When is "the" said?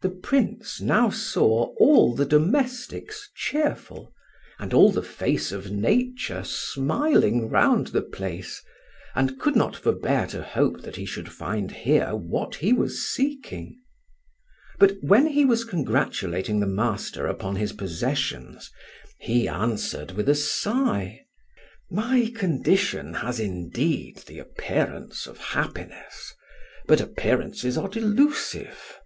0.00-0.08, 2.14-2.24, 4.90-5.02, 7.88-8.00, 16.60-16.66, 24.26-24.38